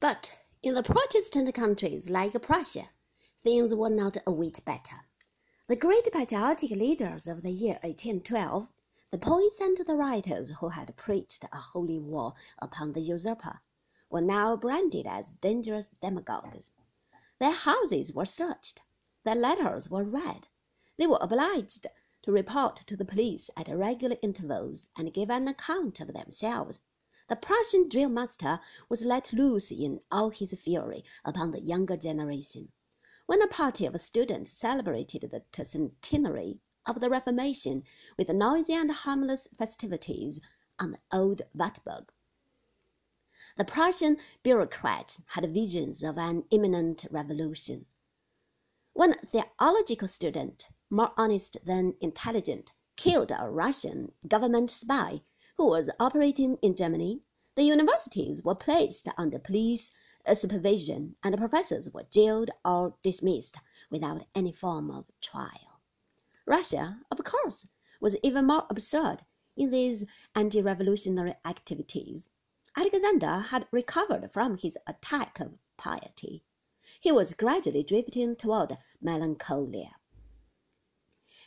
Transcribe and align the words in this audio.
But 0.00 0.38
in 0.62 0.74
the 0.74 0.84
Protestant 0.84 1.52
countries 1.56 2.08
like 2.08 2.40
Prussia, 2.40 2.90
things 3.42 3.74
were 3.74 3.90
not 3.90 4.16
a 4.24 4.30
whit 4.30 4.64
better. 4.64 4.94
The 5.66 5.74
great 5.74 6.04
patriotic 6.12 6.70
leaders 6.70 7.26
of 7.26 7.42
the 7.42 7.50
year 7.50 7.80
1812, 7.82 8.68
the 9.10 9.18
poets 9.18 9.58
and 9.60 9.76
the 9.76 9.96
writers 9.96 10.50
who 10.60 10.68
had 10.68 10.94
preached 10.96 11.42
a 11.50 11.56
holy 11.56 11.98
war 11.98 12.34
upon 12.60 12.92
the 12.92 13.00
usurper, 13.00 13.60
were 14.08 14.20
now 14.20 14.54
branded 14.54 15.04
as 15.04 15.30
dangerous 15.40 15.88
demagogues. 16.00 16.70
Their 17.40 17.50
houses 17.50 18.12
were 18.12 18.24
searched, 18.24 18.80
their 19.24 19.34
letters 19.34 19.90
were 19.90 20.04
read, 20.04 20.46
they 20.96 21.08
were 21.08 21.18
obliged 21.20 21.88
to 22.22 22.30
report 22.30 22.76
to 22.76 22.96
the 22.96 23.04
police 23.04 23.50
at 23.56 23.66
regular 23.66 24.16
intervals 24.22 24.86
and 24.96 25.12
give 25.12 25.28
an 25.28 25.48
account 25.48 25.98
of 25.98 26.12
themselves 26.12 26.78
the 27.28 27.36
Prussian 27.36 27.90
drill 27.90 28.08
master 28.08 28.58
was 28.88 29.04
let 29.04 29.34
loose 29.34 29.70
in 29.70 30.00
all 30.10 30.30
his 30.30 30.54
fury 30.54 31.04
upon 31.26 31.50
the 31.50 31.60
younger 31.60 31.94
generation. 31.94 32.72
When 33.26 33.42
a 33.42 33.46
party 33.46 33.84
of 33.84 34.00
students 34.00 34.50
celebrated 34.50 35.30
the 35.30 35.64
centenary 35.64 36.58
of 36.86 37.00
the 37.00 37.10
Reformation 37.10 37.84
with 38.16 38.30
noisy 38.30 38.72
and 38.72 38.90
harmless 38.90 39.46
festivities 39.58 40.40
on 40.78 40.92
the 40.92 40.98
old 41.12 41.42
Wartburg, 41.52 42.10
the 43.58 43.64
Prussian 43.64 44.16
bureaucrats 44.42 45.22
had 45.26 45.52
visions 45.52 46.02
of 46.02 46.16
an 46.16 46.44
imminent 46.50 47.04
revolution. 47.10 47.84
When 48.94 49.12
a 49.12 49.26
theological 49.26 50.08
student, 50.08 50.66
more 50.88 51.12
honest 51.18 51.58
than 51.62 51.94
intelligent, 52.00 52.72
killed 52.96 53.32
a 53.32 53.50
Russian 53.50 54.12
government 54.26 54.70
spy 54.70 55.20
who 55.58 55.66
was 55.66 55.90
operating 55.98 56.56
in 56.62 56.72
Germany, 56.72 57.20
the 57.56 57.64
universities 57.64 58.44
were 58.44 58.54
placed 58.54 59.08
under 59.16 59.40
police 59.40 59.90
uh, 60.24 60.32
supervision 60.32 61.16
and 61.24 61.36
professors 61.36 61.90
were 61.92 62.04
jailed 62.12 62.48
or 62.64 62.94
dismissed 63.02 63.56
without 63.90 64.24
any 64.36 64.52
form 64.52 64.88
of 64.88 65.10
trial. 65.20 65.80
Russia, 66.46 67.00
of 67.10 67.24
course, 67.24 67.66
was 68.00 68.14
even 68.22 68.46
more 68.46 68.66
absurd 68.70 69.24
in 69.56 69.72
these 69.72 70.04
anti 70.36 70.62
revolutionary 70.62 71.34
activities. 71.44 72.28
Alexander 72.76 73.40
had 73.40 73.66
recovered 73.72 74.30
from 74.32 74.58
his 74.58 74.78
attack 74.86 75.40
of 75.40 75.58
piety. 75.76 76.44
He 77.00 77.10
was 77.10 77.34
gradually 77.34 77.82
drifting 77.82 78.36
toward 78.36 78.78
melancholia. 79.00 79.96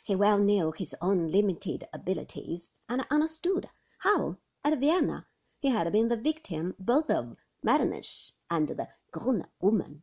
He 0.04 0.14
well 0.14 0.38
knew 0.38 0.70
his 0.72 0.94
own 1.00 1.30
limited 1.30 1.88
abilities 1.94 2.68
and 2.90 3.06
understood 3.10 3.70
how, 4.04 4.36
at 4.64 4.76
Vienna, 4.80 5.24
he 5.60 5.68
had 5.68 5.92
been 5.92 6.08
the 6.08 6.16
victim 6.16 6.74
both 6.76 7.08
of 7.08 7.36
Metternich 7.62 8.32
and 8.50 8.66
the 8.70 8.88
Krudener 9.12 9.46
woman. 9.60 10.02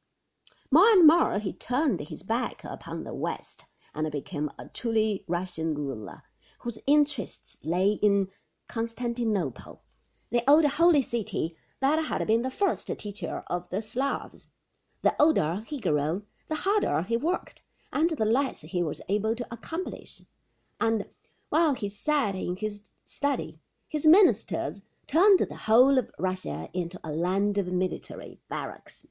More 0.71 0.89
and 0.89 1.05
more 1.05 1.37
he 1.37 1.51
turned 1.51 1.99
his 1.99 2.23
back 2.23 2.63
upon 2.63 3.03
the 3.03 3.13
West 3.13 3.65
and 3.93 4.09
became 4.09 4.49
a 4.57 4.69
truly 4.69 5.25
Russian 5.27 5.75
ruler, 5.75 6.23
whose 6.59 6.79
interests 6.87 7.57
lay 7.61 7.99
in 8.01 8.29
Constantinople, 8.69 9.83
the 10.29 10.49
old 10.49 10.63
holy 10.63 11.01
city 11.01 11.57
that 11.81 12.05
had 12.05 12.25
been 12.25 12.43
the 12.43 12.49
first 12.49 12.87
teacher 12.97 13.43
of 13.47 13.69
the 13.69 13.81
Slavs. 13.81 14.47
The 15.01 15.13
older 15.21 15.65
he 15.67 15.81
grew, 15.81 16.23
the 16.47 16.55
harder 16.55 17.01
he 17.01 17.17
worked, 17.17 17.61
and 17.91 18.09
the 18.11 18.23
less 18.23 18.61
he 18.61 18.81
was 18.81 19.01
able 19.09 19.35
to 19.35 19.47
accomplish. 19.53 20.21
And 20.79 21.05
while 21.49 21.73
he 21.73 21.89
sat 21.89 22.33
in 22.33 22.55
his 22.55 22.89
study, 23.03 23.59
his 23.89 24.05
ministers 24.05 24.83
turned 25.07 25.39
the 25.39 25.55
whole 25.55 25.97
of 25.97 26.11
Russia 26.19 26.69
into 26.73 26.99
a 27.03 27.11
land 27.11 27.57
of 27.57 27.65
military 27.65 28.39
barracks. 28.47 29.07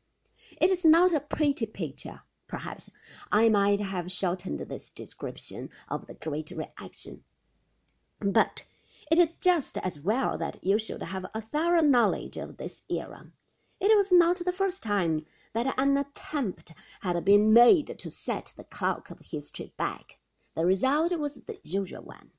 It 0.60 0.70
is 0.70 0.84
not 0.84 1.12
a 1.12 1.18
pretty 1.18 1.66
picture. 1.66 2.22
Perhaps 2.46 2.88
I 3.32 3.48
might 3.48 3.80
have 3.80 4.12
shortened 4.12 4.60
this 4.60 4.88
description 4.88 5.68
of 5.88 6.06
the 6.06 6.14
great 6.14 6.52
reaction. 6.52 7.24
But 8.20 8.66
it 9.10 9.18
is 9.18 9.34
just 9.40 9.78
as 9.78 9.98
well 9.98 10.38
that 10.38 10.62
you 10.62 10.78
should 10.78 11.02
have 11.02 11.26
a 11.34 11.40
thorough 11.40 11.82
knowledge 11.82 12.36
of 12.36 12.56
this 12.56 12.82
era. 12.88 13.32
It 13.80 13.96
was 13.96 14.12
not 14.12 14.36
the 14.36 14.52
first 14.52 14.84
time 14.84 15.26
that 15.54 15.74
an 15.76 15.96
attempt 15.96 16.72
had 17.00 17.24
been 17.24 17.52
made 17.52 17.98
to 17.98 18.10
set 18.12 18.52
the 18.56 18.62
clock 18.62 19.10
of 19.10 19.18
history 19.20 19.72
back. 19.76 20.18
The 20.54 20.64
result 20.64 21.10
was 21.18 21.34
the 21.34 21.58
usual 21.64 22.02
one. 22.02 22.30